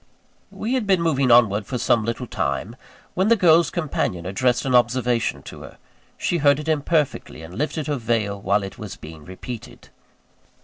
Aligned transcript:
We 0.49 0.73
had 0.73 0.87
been 0.87 0.99
moving 1.03 1.29
onward 1.29 1.67
for 1.67 1.77
some 1.77 2.03
little 2.05 2.25
time, 2.25 2.75
when 3.13 3.27
the 3.27 3.35
girl's 3.35 3.69
companion 3.69 4.25
addressed 4.25 4.65
an 4.65 4.73
observation 4.73 5.43
to 5.43 5.61
her. 5.61 5.77
She 6.17 6.37
heard 6.39 6.57
it 6.59 6.67
imperfectly, 6.67 7.43
and 7.43 7.55
lifted 7.55 7.85
her 7.85 7.97
veil 7.97 8.41
while 8.41 8.63
it 8.63 8.79
was 8.79 8.95
being 8.95 9.23
repeated. 9.23 9.89